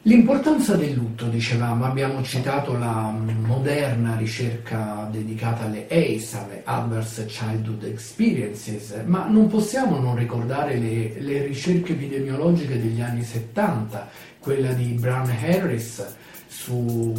L'importanza 0.00 0.76
del 0.76 0.94
lutto, 0.94 1.26
dicevamo, 1.26 1.84
abbiamo 1.84 2.22
citato 2.22 2.72
la 2.78 3.10
moderna 3.10 4.16
ricerca 4.16 5.06
dedicata 5.12 5.66
alle 5.66 5.86
ACE, 5.90 6.38
alle 6.38 6.62
Adverse 6.64 7.26
Childhood 7.26 7.84
Experiences, 7.84 9.02
ma 9.04 9.26
non 9.26 9.48
possiamo 9.48 9.98
non 9.98 10.16
ricordare 10.16 10.78
le, 10.78 11.20
le 11.20 11.44
ricerche 11.44 11.92
epidemiologiche 11.92 12.80
degli 12.80 13.02
anni 13.02 13.24
70, 13.24 14.08
quella 14.38 14.72
di 14.72 14.92
Brown 14.92 15.28
Harris 15.28 16.02
su 16.46 17.12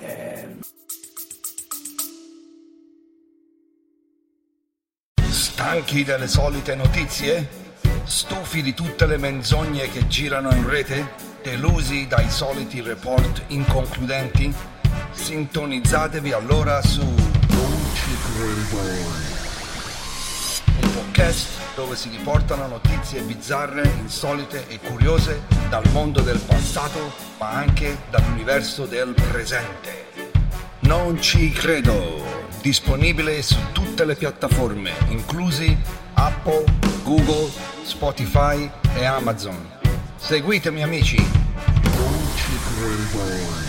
eh, 0.00 0.37
Stanchi 5.58 6.04
delle 6.04 6.28
solite 6.28 6.76
notizie? 6.76 7.48
Stufi 8.04 8.62
di 8.62 8.74
tutte 8.74 9.06
le 9.06 9.16
menzogne 9.16 9.90
che 9.90 10.06
girano 10.06 10.52
in 10.52 10.68
rete? 10.68 11.14
Delusi 11.42 12.06
dai 12.06 12.30
soliti 12.30 12.80
report 12.80 13.42
inconcludenti? 13.48 14.54
Sintonizzatevi 15.10 16.30
allora 16.30 16.80
su. 16.80 17.00
Un 17.00 17.16
podcast 20.92 21.48
dove 21.74 21.96
si 21.96 22.08
riportano 22.08 22.68
notizie 22.68 23.22
bizzarre, 23.22 23.82
insolite 23.98 24.68
e 24.68 24.78
curiose 24.78 25.42
dal 25.68 25.88
mondo 25.90 26.20
del 26.20 26.38
passato, 26.38 27.12
ma 27.40 27.48
anche 27.48 28.02
dall'universo 28.10 28.86
del 28.86 29.12
presente. 29.12 30.06
Non 30.82 31.20
ci 31.20 31.50
credo 31.50 32.47
disponibile 32.60 33.42
su 33.42 33.56
tutte 33.72 34.04
le 34.04 34.14
piattaforme, 34.14 34.92
inclusi 35.08 35.76
Apple, 36.14 36.64
Google, 37.04 37.50
Spotify 37.82 38.68
e 38.96 39.04
Amazon. 39.04 39.56
Seguitemi 40.16 40.82
amici! 40.82 41.16
Non 41.16 42.28
ci 42.36 42.52
credo. 42.74 43.66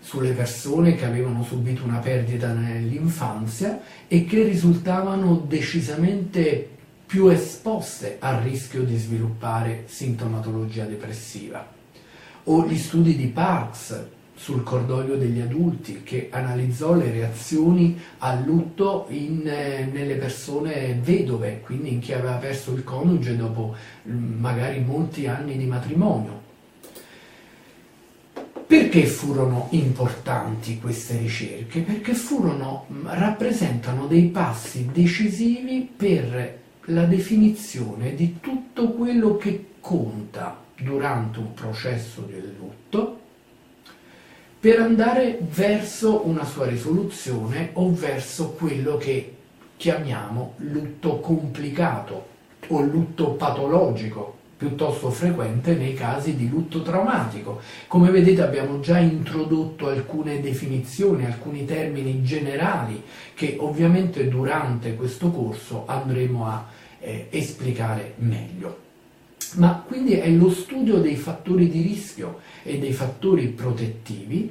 sulle 0.00 0.32
persone 0.32 0.94
che 0.94 1.04
avevano 1.04 1.42
subito 1.42 1.82
una 1.82 1.98
perdita 1.98 2.52
nell'infanzia 2.52 3.80
e 4.06 4.24
che 4.24 4.44
risultavano 4.44 5.44
decisamente 5.46 6.70
più 7.04 7.26
esposte 7.28 8.16
al 8.20 8.40
rischio 8.40 8.84
di 8.84 8.96
sviluppare 8.96 9.82
sintomatologia 9.86 10.84
depressiva 10.84 11.75
o 12.48 12.66
gli 12.66 12.76
studi 12.76 13.16
di 13.16 13.26
Parks 13.26 14.04
sul 14.36 14.62
cordoglio 14.62 15.16
degli 15.16 15.40
adulti 15.40 16.02
che 16.02 16.28
analizzò 16.30 16.94
le 16.94 17.10
reazioni 17.10 17.98
al 18.18 18.44
lutto 18.44 19.06
in, 19.08 19.48
eh, 19.48 19.88
nelle 19.90 20.16
persone 20.16 20.98
vedove, 21.02 21.60
quindi 21.64 21.94
in 21.94 22.00
chi 22.00 22.12
aveva 22.12 22.34
perso 22.34 22.72
il 22.72 22.84
coniuge 22.84 23.34
dopo 23.34 23.74
mm, 24.08 24.38
magari 24.38 24.80
molti 24.80 25.26
anni 25.26 25.56
di 25.56 25.64
matrimonio. 25.64 26.44
Perché 28.66 29.06
furono 29.06 29.68
importanti 29.70 30.78
queste 30.78 31.16
ricerche? 31.16 31.80
Perché 31.80 32.12
furono, 32.12 32.86
mm, 32.92 33.06
rappresentano 33.06 34.06
dei 34.06 34.26
passi 34.26 34.90
decisivi 34.92 35.88
per 35.96 36.58
la 36.88 37.04
definizione 37.04 38.14
di 38.14 38.36
tutto 38.38 38.90
quello 38.90 39.36
che 39.36 39.70
conta 39.80 40.64
durante 40.78 41.38
un 41.38 41.54
processo 41.54 42.22
del 42.22 42.54
lutto 42.58 43.20
per 44.58 44.80
andare 44.80 45.38
verso 45.40 46.26
una 46.26 46.44
sua 46.44 46.66
risoluzione 46.66 47.70
o 47.74 47.92
verso 47.94 48.50
quello 48.50 48.96
che 48.96 49.34
chiamiamo 49.76 50.54
lutto 50.56 51.20
complicato 51.20 52.34
o 52.68 52.80
lutto 52.80 53.32
patologico, 53.32 54.34
piuttosto 54.56 55.10
frequente 55.10 55.74
nei 55.74 55.94
casi 55.94 56.34
di 56.34 56.48
lutto 56.48 56.82
traumatico. 56.82 57.60
Come 57.86 58.10
vedete 58.10 58.42
abbiamo 58.42 58.80
già 58.80 58.98
introdotto 58.98 59.88
alcune 59.88 60.40
definizioni, 60.40 61.26
alcuni 61.26 61.64
termini 61.64 62.24
generali 62.24 63.02
che 63.34 63.56
ovviamente 63.60 64.26
durante 64.28 64.96
questo 64.96 65.30
corso 65.30 65.84
andremo 65.86 66.46
a 66.46 66.66
eh, 66.98 67.28
esplicare 67.30 68.14
meglio. 68.16 68.85
Ma 69.56 69.82
quindi 69.86 70.14
è 70.14 70.28
lo 70.30 70.50
studio 70.50 70.98
dei 70.98 71.16
fattori 71.16 71.68
di 71.68 71.82
rischio 71.82 72.40
e 72.62 72.78
dei 72.78 72.92
fattori 72.92 73.48
protettivi 73.48 74.50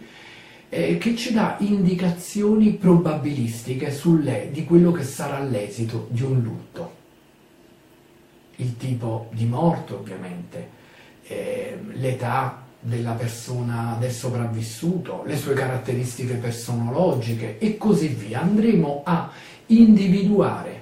eh, 0.70 0.98
che 0.98 1.16
ci 1.16 1.34
dà 1.34 1.56
indicazioni 1.60 2.74
probabilistiche 2.74 3.94
di 4.52 4.64
quello 4.66 4.92
che 4.92 5.04
sarà 5.04 5.40
l'esito 5.40 6.08
di 6.10 6.24
un 6.24 6.42
lutto. 6.42 7.04
Il 8.58 8.78
tipo 8.78 9.30
di 9.32 9.46
morte 9.46 9.94
ovviamente, 9.94 10.70
eh, 11.24 11.78
l'età 11.94 12.64
della 12.80 13.14
persona, 13.14 13.98
del 14.00 14.12
sopravvissuto, 14.12 15.24
le 15.26 15.38
sue 15.38 15.54
caratteristiche 15.54 16.36
personologiche 16.36 17.58
e 17.58 17.78
così 17.78 18.10
via. 18.10 18.42
Andremo 18.42 19.02
a 19.04 19.32
individuare, 19.68 20.75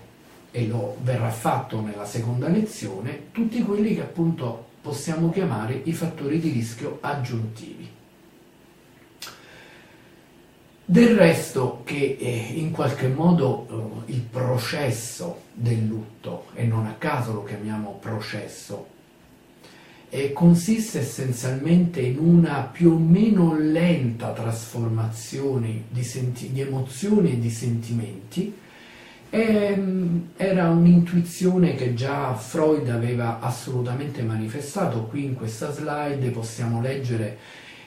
e 0.55 0.67
lo 0.67 0.97
verrà 1.01 1.31
fatto 1.31 1.81
nella 1.81 2.05
seconda 2.05 2.47
lezione, 2.47 3.31
tutti 3.31 3.63
quelli 3.63 3.95
che 3.95 4.01
appunto 4.01 4.67
possiamo 4.81 5.31
chiamare 5.31 5.81
i 5.85 5.93
fattori 5.93 6.39
di 6.39 6.51
rischio 6.51 6.99
aggiuntivi. 7.01 7.89
Del 10.85 11.15
resto 11.15 11.81
che 11.83 12.17
eh, 12.19 12.51
in 12.53 12.69
qualche 12.69 13.07
modo 13.07 14.03
eh, 14.07 14.11
il 14.11 14.21
processo 14.21 15.41
del 15.53 15.87
lutto, 15.87 16.45
e 16.53 16.65
non 16.65 16.85
a 16.85 16.93
caso 16.99 17.33
lo 17.33 17.43
chiamiamo 17.43 17.97
processo, 17.99 18.87
eh, 20.09 20.33
consiste 20.33 20.99
essenzialmente 20.99 21.99
in 21.99 22.19
una 22.19 22.69
più 22.71 22.91
o 22.91 22.97
meno 22.99 23.57
lenta 23.57 24.33
trasformazione 24.33 25.85
di, 25.89 26.03
senti- 26.03 26.51
di 26.51 26.61
emozioni 26.61 27.31
e 27.31 27.39
di 27.39 27.49
sentimenti. 27.49 28.61
E, 29.33 29.39
ehm, 29.39 30.27
era 30.37 30.69
un'intuizione 30.69 31.73
che 31.73 31.95
già 31.95 32.35
Freud 32.35 32.87
aveva 32.89 33.39
assolutamente 33.39 34.21
manifestato. 34.21 35.05
Qui 35.05 35.23
in 35.25 35.33
questa 35.33 35.71
slide 35.71 36.29
possiamo 36.29 36.81
leggere 36.81 37.39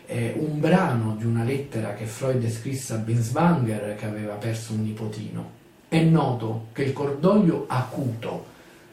eh, 0.06 0.34
un 0.36 0.58
brano 0.58 1.14
di 1.16 1.24
una 1.24 1.44
lettera 1.44 1.94
che 1.94 2.06
Freud 2.06 2.44
scrisse 2.50 2.94
a 2.94 2.96
Binswanger 2.96 3.94
che 3.94 4.06
aveva 4.06 4.34
perso 4.34 4.72
un 4.72 4.82
nipotino. 4.82 5.50
È 5.86 6.00
noto 6.00 6.66
che 6.72 6.82
il 6.82 6.92
cordoglio 6.92 7.66
acuto 7.68 8.46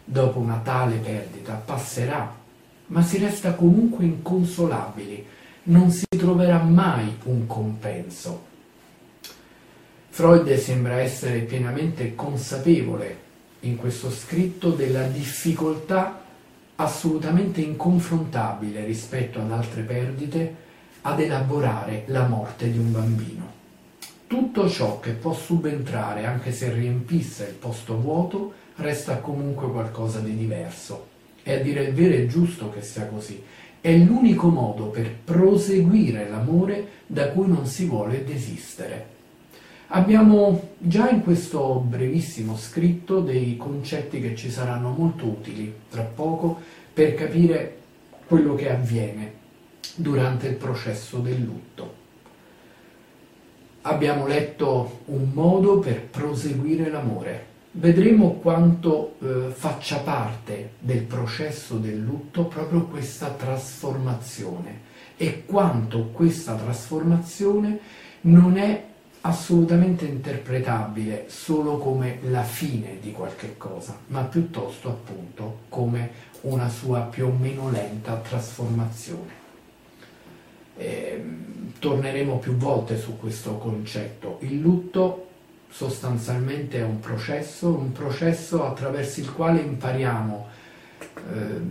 dopo 0.05 0.38
una 0.38 0.62
tale 0.63 0.98
perdita 0.98 1.53
passerà, 1.55 2.36
ma 2.86 3.01
si 3.01 3.17
resta 3.17 3.55
comunque 3.55 4.05
inconsolabili, 4.05 5.25
non 5.63 5.89
si 5.89 6.05
troverà 6.07 6.62
mai 6.62 7.17
un 7.24 7.48
compenso. 7.48 8.51
Freud 10.13 10.55
sembra 10.58 11.00
essere 11.00 11.39
pienamente 11.39 12.13
consapevole 12.13 13.17
in 13.62 13.77
questo 13.77 14.12
scritto 14.12 14.70
della 14.70 15.08
difficoltà 15.08 16.22
assolutamente 16.75 17.62
inconfrontabile 17.62 18.86
rispetto 18.86 19.39
ad 19.39 19.51
altre 19.51 19.82
perdite 19.82 20.55
ad 21.01 21.20
elaborare 21.20 22.03
la 22.10 22.27
morte 22.27 22.72
di 22.72 22.77
un 22.77 22.91
bambino. 22.91 23.51
Tutto 24.27 24.70
ciò 24.70 25.00
che 25.00 25.13
può 25.13 25.34
subentrare, 25.34 26.27
anche 26.27 26.51
se 26.51 26.72
riempisse 26.72 27.45
il 27.45 27.56
posto 27.56 27.99
vuoto, 27.99 28.54
resta 28.76 29.17
comunque 29.17 29.71
qualcosa 29.71 30.19
di 30.19 30.38
diverso. 30.38 31.08
E 31.41 31.56
a 31.56 31.60
dire 31.60 31.86
il 31.86 31.93
vero 31.95 32.13
è 32.13 32.28
giusto 32.28 32.69
che 32.69 32.84
sia 32.84 33.08
così. 33.08 33.41
È 33.82 33.91
l'unico 33.91 34.49
modo 34.49 34.89
per 34.89 35.12
proseguire 35.23 36.30
l'amore 36.30 36.88
da 37.08 37.30
cui 37.30 37.47
non 37.47 37.65
si 37.65 37.86
vuole 37.86 38.23
desistere. 38.23 39.12
Abbiamo 39.95 40.69
già 40.79 41.08
in 41.12 41.21
questo 41.21 41.75
brevissimo 41.75 42.58
scritto 42.58 43.19
dei 43.19 43.58
concetti 43.58 44.19
che 44.19 44.36
ci 44.36 44.49
saranno 44.49 44.89
molto 44.89 45.25
utili 45.25 45.71
tra 45.88 46.01
poco 46.01 46.60
per 46.91 47.13
capire 47.13 47.77
quello 48.25 48.56
che 48.56 48.71
avviene 48.71 49.34
durante 49.95 50.47
il 50.47 50.56
processo 50.56 51.19
del 51.19 51.39
lutto. 51.43 51.93
Abbiamo 53.82 54.25
letto 54.25 55.01
un 55.06 55.29
modo 55.32 55.77
per 55.77 56.01
proseguire 56.08 56.89
l'amore. 56.89 57.45
Vedremo 57.73 58.32
quanto 58.41 59.17
eh, 59.19 59.51
faccia 59.51 59.99
parte 59.99 60.71
del 60.79 61.03
processo 61.03 61.75
del 61.77 61.99
lutto 61.99 62.45
proprio 62.45 62.86
questa 62.86 63.29
trasformazione 63.29 64.91
e 65.17 65.45
quanto 65.45 66.08
questa 66.08 66.56
trasformazione 66.56 67.79
non 68.21 68.58
è 68.58 68.91
assolutamente 69.25 70.05
interpretabile 70.05 71.25
solo 71.29 71.77
come 71.77 72.19
la 72.23 72.43
fine 72.43 72.97
di 72.99 73.12
qualche 73.12 73.55
cosa, 73.57 73.97
ma 74.07 74.23
piuttosto 74.23 74.89
appunto 74.89 75.59
come 75.69 76.31
una 76.41 76.67
sua 76.67 77.01
più 77.01 77.27
o 77.27 77.31
meno 77.31 77.69
lenta 77.69 78.15
trasformazione. 78.17 79.41
Eh, 80.75 81.25
torneremo 81.79 82.38
più 82.39 82.55
volte 82.57 82.97
su 82.97 83.17
questo 83.17 83.57
concetto. 83.57 84.39
Il 84.41 84.59
lutto 84.59 85.27
sostanzialmente 85.69 86.79
è 86.79 86.83
un 86.83 86.99
processo, 86.99 87.69
un 87.69 87.93
processo 87.93 88.65
attraverso 88.65 89.21
il 89.21 89.31
quale 89.31 89.62
impariamo 89.62 90.47
eh, 90.99 91.62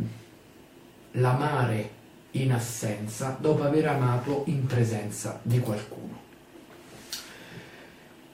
l'amare 1.13 1.91
in 2.33 2.53
assenza 2.53 3.37
dopo 3.39 3.63
aver 3.63 3.89
amato 3.89 4.45
in 4.47 4.65
presenza 4.65 5.39
di 5.43 5.59
qualcuno. 5.59 6.22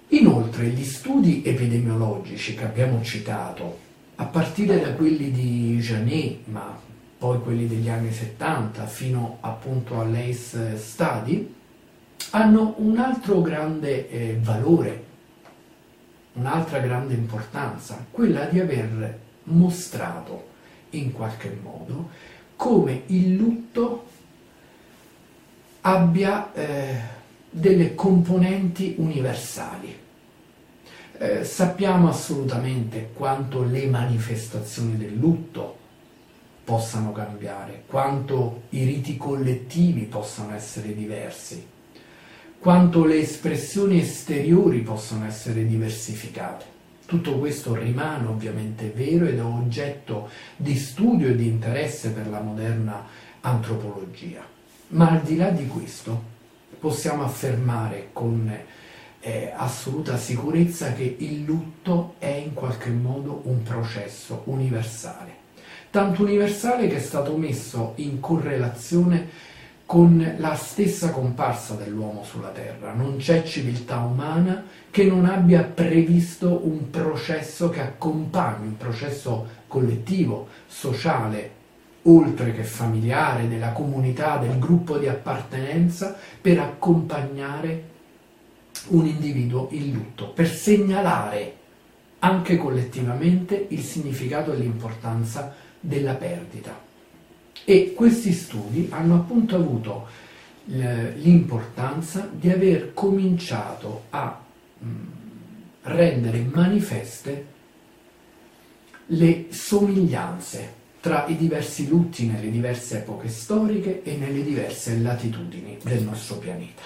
Inoltre 0.09 0.67
gli 0.69 0.85
studi 0.85 1.43
epidemiologici 1.45 2.55
che 2.55 2.65
abbiamo 2.65 3.03
citato, 3.03 3.87
a 4.17 4.25
partire 4.25 4.81
da 4.81 4.93
quelli 4.95 5.31
di 5.31 5.79
Janet, 5.79 6.47
ma 6.47 6.77
poi 7.19 7.41
quelli 7.41 7.67
degli 7.67 7.89
anni 7.89 8.13
70 8.13 8.87
fino 8.87 9.39
appunto 9.41 10.01
all'ACE 10.01 10.77
Study, 10.79 11.55
hanno 12.31 12.75
un 12.79 12.99
altro 12.99 13.41
grande 13.43 14.09
eh, 14.09 14.39
valore, 14.41 15.05
un'altra 16.35 16.79
grande 16.79 17.15
importanza, 17.15 18.05
quella 18.11 18.45
di 18.45 18.61
aver 18.61 19.19
mostrato 19.45 20.47
in 20.91 21.13
qualche 21.13 21.57
modo 21.63 22.09
come 22.57 23.03
il 23.07 23.37
lutto 23.37 24.07
abbia 25.83 26.53
eh, 26.53 27.01
delle 27.51 27.95
componenti 27.95 28.95
universali. 28.99 29.97
Eh, 31.21 31.45
sappiamo 31.45 32.09
assolutamente 32.09 33.11
quanto 33.13 33.63
le 33.65 33.87
manifestazioni 33.87 34.97
del 34.97 35.17
lutto 35.17 35.77
possano 36.63 37.13
cambiare, 37.13 37.85
quanto 37.87 38.63
i 38.71 38.85
riti 38.85 39.17
collettivi 39.17 40.03
possano 40.03 40.55
essere 40.55 40.95
diversi, 40.95 41.67
quanto 42.59 43.05
le 43.05 43.21
espressioni 43.21 44.01
esteriori 44.01 44.81
possono 44.81 45.25
essere 45.25 45.67
diversificate. 45.67 46.77
Tutto 47.07 47.39
questo 47.39 47.75
rimane 47.75 48.27
ovviamente 48.27 48.93
vero 48.95 49.25
ed 49.25 49.39
è 49.39 49.43
oggetto 49.43 50.29
di 50.57 50.77
studio 50.77 51.29
e 51.29 51.37
di 51.37 51.47
interesse 51.47 52.11
per 52.11 52.29
la 52.29 52.41
moderna 52.41 53.03
antropologia. 53.41 54.47
Ma 54.89 55.11
al 55.13 55.23
di 55.23 55.37
là 55.37 55.49
di 55.49 55.67
questo 55.67 56.37
possiamo 56.79 57.25
affermare 57.25 58.09
con 58.13 58.53
eh, 59.21 59.53
assoluta 59.55 60.17
sicurezza 60.17 60.93
che 60.93 61.17
il 61.19 61.45
lutto 61.45 62.15
è 62.19 62.27
in 62.27 62.55
qualche 62.55 62.91
modo 62.91 63.43
un 63.45 63.63
processo 63.63 64.43
universale 64.45 65.39
tanto 65.91 66.23
universale 66.23 66.87
che 66.87 66.97
è 66.97 67.01
stato 67.01 67.37
messo 67.37 67.93
in 67.97 68.21
correlazione 68.21 69.47
con 69.87 70.35
la 70.37 70.55
stessa 70.55 71.11
comparsa 71.11 71.75
dell'uomo 71.75 72.23
sulla 72.23 72.51
Terra. 72.51 72.93
Non 72.93 73.17
c'è 73.17 73.43
civiltà 73.43 74.01
umana 74.01 74.65
che 74.91 75.05
non 75.05 75.25
abbia 75.25 75.63
previsto 75.63 76.61
un 76.65 76.91
processo 76.91 77.71
che 77.71 77.81
accompagni, 77.81 78.67
un 78.67 78.77
processo 78.77 79.47
collettivo, 79.67 80.49
sociale, 80.67 81.53
oltre 82.03 82.53
che 82.53 82.65
familiare, 82.65 83.49
della 83.49 83.73
comunità, 83.73 84.37
del 84.39 84.59
gruppo 84.59 84.99
di 84.99 85.09
appartenenza, 85.09 86.17
per 86.41 86.59
accompagnare 86.59 87.97
un 88.89 89.07
individuo 89.07 89.69
in 89.73 89.93
lutto, 89.93 90.31
per 90.31 90.49
segnalare 90.49 91.57
anche 92.21 92.57
collettivamente 92.57 93.67
il 93.71 93.83
significato 93.83 94.53
e 94.53 94.57
l'importanza 94.57 95.55
della 95.81 96.15
perdita. 96.15 96.87
E 97.65 97.93
questi 97.95 98.33
studi 98.33 98.89
hanno 98.91 99.17
appunto 99.17 99.57
avuto 99.57 100.07
l'importanza 100.65 102.29
di 102.31 102.51
aver 102.51 102.93
cominciato 102.93 104.05
a 104.11 104.39
mm, 104.85 105.07
rendere 105.83 106.47
manifeste 106.53 107.47
le 109.07 109.47
somiglianze 109.49 110.78
tra 111.01 111.27
i 111.27 111.37
diversi 111.37 111.89
lutti 111.89 112.27
nelle 112.27 112.51
diverse 112.51 112.99
epoche 112.99 113.29
storiche 113.29 114.03
e 114.03 114.17
nelle 114.17 114.43
diverse 114.43 114.97
latitudini 114.99 115.79
del 115.83 116.03
nostro 116.03 116.37
pianeta. 116.37 116.83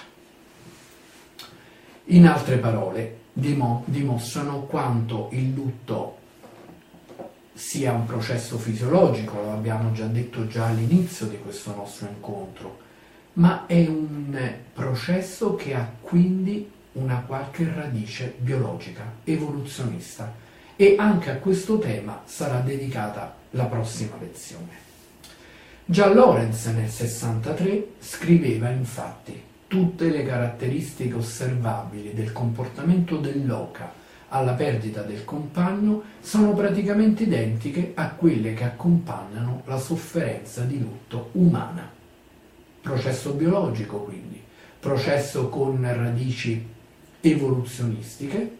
In 2.05 2.27
altre 2.27 2.57
parole, 2.57 3.19
dimostrano 3.33 4.61
quanto 4.61 5.29
il 5.31 5.53
lutto 5.53 6.17
sia 7.53 7.93
un 7.93 8.05
processo 8.05 8.57
fisiologico, 8.57 9.41
lo 9.41 9.53
abbiamo 9.53 9.91
già 9.91 10.05
detto 10.05 10.47
già 10.47 10.67
all'inizio 10.67 11.27
di 11.27 11.39
questo 11.39 11.73
nostro 11.73 12.07
incontro, 12.07 12.79
ma 13.33 13.65
è 13.65 13.87
un 13.87 14.53
processo 14.73 15.55
che 15.55 15.73
ha 15.73 15.89
quindi 16.01 16.69
una 16.93 17.23
qualche 17.25 17.71
radice 17.73 18.35
biologica, 18.37 19.11
evoluzionista 19.23 20.33
e 20.75 20.95
anche 20.97 21.31
a 21.31 21.35
questo 21.37 21.79
tema 21.79 22.21
sarà 22.25 22.59
dedicata 22.59 23.41
la 23.53 23.65
prossima 23.65 24.15
lezione. 24.19 24.81
Già 25.85 26.13
Lorenz 26.13 26.65
nel 26.67 26.89
63 26.89 27.87
scriveva 27.99 28.69
infatti 28.69 29.41
tutte 29.67 30.09
le 30.09 30.23
caratteristiche 30.23 31.15
osservabili 31.15 32.13
del 32.13 32.31
comportamento 32.31 33.17
dell'oca 33.17 34.01
alla 34.29 34.53
perdita 34.53 35.01
del 35.01 35.25
compagno 35.25 36.03
sono 36.19 36.53
praticamente 36.53 37.23
identiche 37.23 37.91
a 37.95 38.09
quelle 38.09 38.53
che 38.53 38.63
accompagnano 38.63 39.61
la 39.65 39.77
sofferenza 39.77 40.63
di 40.63 40.79
lutto 40.79 41.29
umana. 41.33 41.87
Processo 42.81 43.33
biologico 43.33 43.99
quindi, 43.99 44.41
processo 44.79 45.49
con 45.49 45.79
radici 45.81 46.67
evoluzionistiche 47.21 48.57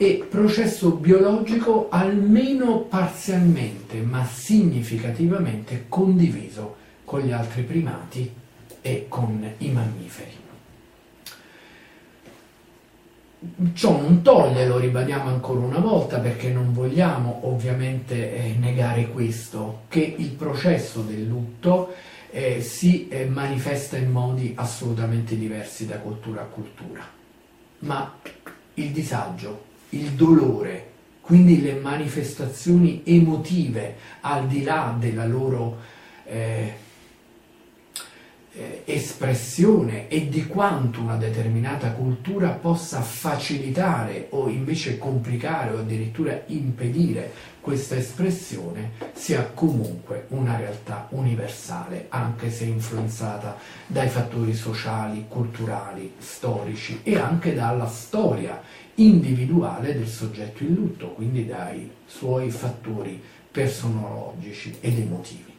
e 0.00 0.24
processo 0.30 0.92
biologico 0.92 1.88
almeno 1.90 2.82
parzialmente 2.82 4.00
ma 4.00 4.24
significativamente 4.24 5.86
condiviso 5.88 6.76
con 7.04 7.20
gli 7.20 7.32
altri 7.32 7.62
primati 7.62 8.32
e 8.80 9.06
con 9.08 9.54
i 9.58 9.70
mammiferi. 9.70 10.36
Ciò 13.72 14.00
non 14.00 14.22
toglie, 14.22 14.66
lo 14.66 14.78
ribadiamo 14.78 15.28
ancora 15.28 15.60
una 15.60 15.78
volta 15.78 16.18
perché 16.18 16.48
non 16.50 16.72
vogliamo 16.72 17.40
ovviamente 17.42 18.34
eh, 18.34 18.54
negare 18.58 19.08
questo, 19.10 19.82
che 19.88 20.14
il 20.16 20.30
processo 20.30 21.02
del 21.02 21.26
lutto 21.26 21.92
eh, 22.30 22.60
si 22.60 23.08
eh, 23.08 23.26
manifesta 23.26 23.96
in 23.96 24.10
modi 24.10 24.52
assolutamente 24.56 25.36
diversi 25.36 25.86
da 25.86 25.98
cultura 25.98 26.42
a 26.42 26.46
cultura, 26.46 27.06
ma 27.80 28.12
il 28.74 28.90
disagio, 28.90 29.66
il 29.90 30.12
dolore, 30.12 30.86
quindi 31.20 31.60
le 31.62 31.74
manifestazioni 31.74 33.02
emotive 33.04 33.96
al 34.20 34.46
di 34.46 34.62
là 34.62 34.94
della 34.98 35.26
loro 35.26 35.78
eh, 36.24 36.86
eh, 38.58 38.82
espressione 38.86 40.08
e 40.08 40.28
di 40.28 40.46
quanto 40.46 41.00
una 41.00 41.16
determinata 41.16 41.92
cultura 41.92 42.50
possa 42.50 43.00
facilitare 43.02 44.26
o 44.30 44.48
invece 44.48 44.98
complicare 44.98 45.74
o 45.74 45.78
addirittura 45.78 46.42
impedire 46.46 47.30
questa 47.60 47.96
espressione 47.96 48.92
sia 49.12 49.50
comunque 49.52 50.24
una 50.28 50.56
realtà 50.56 51.06
universale, 51.10 52.06
anche 52.08 52.50
se 52.50 52.64
influenzata 52.64 53.56
dai 53.86 54.08
fattori 54.08 54.54
sociali, 54.54 55.26
culturali, 55.28 56.14
storici 56.18 57.00
e 57.02 57.16
anche 57.16 57.54
dalla 57.54 57.86
storia 57.86 58.60
individuale 58.98 59.94
del 59.94 60.08
soggetto 60.08 60.62
in 60.62 60.74
lutto, 60.74 61.08
quindi 61.12 61.46
dai 61.46 61.90
suoi 62.06 62.50
fattori 62.50 63.20
personologici 63.50 64.76
ed 64.80 64.98
emotivi. 64.98 65.56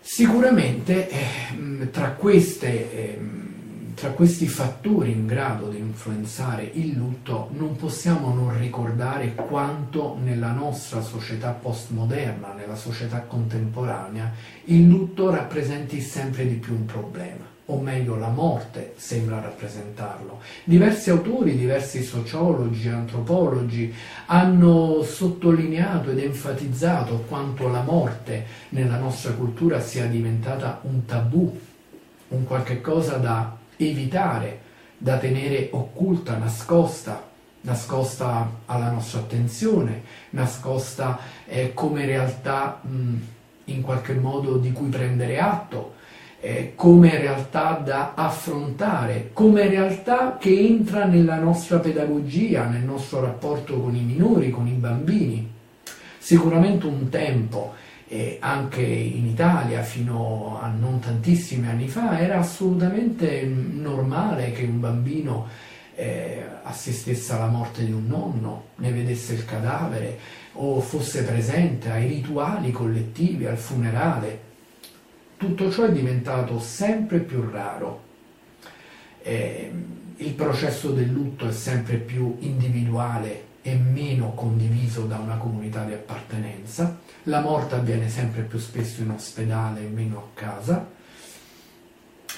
Sicuramente 0.00 1.10
eh, 1.10 1.90
tra, 1.90 2.12
queste, 2.12 2.92
eh, 2.92 3.20
tra, 3.94 4.10
questi 4.10 4.46
fattori 4.46 5.10
in 5.10 5.26
grado 5.26 5.68
di 5.68 5.78
influenzare 5.78 6.70
il 6.74 6.96
lutto 6.96 7.50
non 7.52 7.76
possiamo 7.76 8.32
non 8.32 8.58
ricordare 8.58 9.34
quanto 9.34 10.16
nella 10.22 10.52
nostra 10.52 11.02
società 11.02 11.50
postmoderna, 11.50 12.54
nella 12.54 12.76
società 12.76 13.20
contemporanea, 13.22 14.32
il 14.66 14.86
lutto 14.86 15.28
rappresenti 15.28 16.00
sempre 16.00 16.46
di 16.48 16.54
più 16.54 16.72
un 16.72 16.86
problema 16.86 17.55
o 17.66 17.80
meglio 17.80 18.16
la 18.16 18.28
morte 18.28 18.94
sembra 18.96 19.40
rappresentarlo. 19.40 20.40
Diversi 20.62 21.10
autori, 21.10 21.56
diversi 21.56 22.02
sociologi, 22.02 22.88
antropologi 22.88 23.92
hanno 24.26 25.02
sottolineato 25.02 26.10
ed 26.10 26.18
enfatizzato 26.18 27.24
quanto 27.28 27.68
la 27.68 27.82
morte 27.82 28.46
nella 28.70 28.98
nostra 28.98 29.32
cultura 29.32 29.80
sia 29.80 30.06
diventata 30.06 30.78
un 30.82 31.04
tabù, 31.06 31.60
un 32.28 32.44
qualche 32.44 32.80
cosa 32.80 33.16
da 33.16 33.56
evitare, 33.76 34.60
da 34.96 35.18
tenere 35.18 35.68
occulta, 35.72 36.36
nascosta, 36.36 37.28
nascosta 37.62 38.48
alla 38.66 38.90
nostra 38.90 39.20
attenzione, 39.20 40.02
nascosta 40.30 41.18
eh, 41.46 41.74
come 41.74 42.06
realtà 42.06 42.80
mh, 42.80 43.14
in 43.64 43.82
qualche 43.82 44.14
modo 44.14 44.56
di 44.56 44.70
cui 44.70 44.88
prendere 44.88 45.40
atto 45.40 45.94
eh, 46.46 46.74
come 46.76 47.18
realtà 47.18 47.72
da 47.84 48.12
affrontare, 48.14 49.30
come 49.32 49.66
realtà 49.66 50.36
che 50.38 50.56
entra 50.56 51.04
nella 51.04 51.40
nostra 51.40 51.80
pedagogia, 51.80 52.68
nel 52.68 52.82
nostro 52.82 53.20
rapporto 53.20 53.80
con 53.80 53.96
i 53.96 54.02
minori, 54.02 54.50
con 54.50 54.68
i 54.68 54.74
bambini. 54.74 55.50
Sicuramente 56.18 56.86
un 56.86 57.08
tempo, 57.08 57.74
eh, 58.06 58.36
anche 58.40 58.80
in 58.80 59.26
Italia 59.26 59.82
fino 59.82 60.60
a 60.62 60.68
non 60.68 61.00
tantissimi 61.00 61.66
anni 61.66 61.88
fa, 61.88 62.20
era 62.20 62.38
assolutamente 62.38 63.42
normale 63.44 64.52
che 64.52 64.62
un 64.62 64.78
bambino 64.78 65.48
eh, 65.96 66.44
assistesse 66.62 67.32
alla 67.32 67.48
morte 67.48 67.84
di 67.84 67.90
un 67.90 68.06
nonno, 68.06 68.66
ne 68.76 68.92
vedesse 68.92 69.34
il 69.34 69.44
cadavere 69.44 70.16
o 70.52 70.80
fosse 70.80 71.24
presente 71.24 71.90
ai 71.90 72.06
rituali 72.06 72.70
collettivi, 72.70 73.46
al 73.46 73.58
funerale 73.58 74.45
tutto 75.36 75.70
ciò 75.70 75.84
è 75.84 75.92
diventato 75.92 76.58
sempre 76.58 77.18
più 77.18 77.48
raro. 77.50 78.04
Eh, 79.22 79.72
il 80.16 80.32
processo 80.32 80.92
del 80.92 81.10
lutto 81.10 81.48
è 81.48 81.52
sempre 81.52 81.96
più 81.96 82.36
individuale 82.40 83.44
e 83.62 83.74
meno 83.74 84.32
condiviso 84.32 85.02
da 85.02 85.18
una 85.18 85.36
comunità 85.36 85.84
di 85.84 85.92
appartenenza. 85.92 86.98
La 87.24 87.40
morte 87.40 87.74
avviene 87.74 88.08
sempre 88.08 88.42
più 88.42 88.58
spesso 88.58 89.02
in 89.02 89.10
ospedale 89.10 89.80
e 89.80 89.88
meno 89.88 90.18
a 90.18 90.38
casa. 90.38 90.88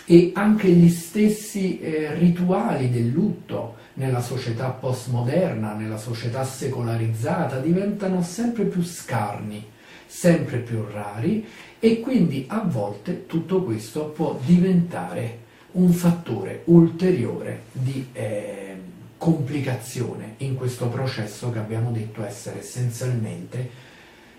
E 0.07 0.33
anche 0.35 0.69
gli 0.71 0.89
stessi 0.89 1.81
eh, 1.81 2.15
rituali 2.15 2.91
del 2.91 3.11
lutto 3.11 3.77
nella 3.95 4.23
società 4.23 4.71
postmoderna, 4.71 5.75
nella 5.75 5.99
società 5.99 6.45
secolarizzata, 6.45 7.59
diventano 7.61 8.23
sempre 8.23 8.65
più 8.65 8.83
scarni, 8.83 9.63
sempre 10.09 10.59
più 10.59 10.85
rari 10.91 11.47
e 11.79 12.01
quindi 12.01 12.47
a 12.49 12.63
volte 12.65 13.27
tutto 13.27 13.63
questo 13.63 14.07
può 14.07 14.41
diventare 14.43 15.47
un 15.73 15.93
fattore 15.93 16.63
ulteriore 16.65 17.65
di 17.71 18.09
eh, 18.13 18.77
complicazione 19.19 20.35
in 20.39 20.57
questo 20.57 20.89
processo 20.89 21.51
che 21.51 21.59
abbiamo 21.59 21.91
detto 21.93 22.25
essere 22.25 22.61
essenzialmente, 22.61 23.71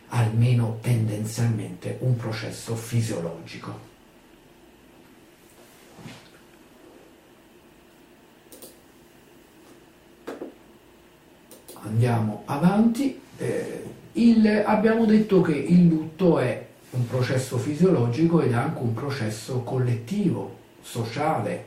almeno 0.07 0.79
tendenzialmente, 0.81 1.97
un 1.99 2.15
processo 2.15 2.75
fisiologico. 2.75 3.87
Andiamo 11.83 12.41
avanti. 12.45 13.19
Eh, 13.37 13.97
il, 14.13 14.63
abbiamo 14.65 15.05
detto 15.05 15.41
che 15.41 15.53
il 15.53 15.87
lutto 15.87 16.39
è 16.39 16.65
un 16.91 17.07
processo 17.07 17.57
fisiologico 17.57 18.41
ed 18.41 18.53
anche 18.53 18.81
un 18.81 18.93
processo 18.93 19.61
collettivo, 19.61 20.57
sociale, 20.81 21.65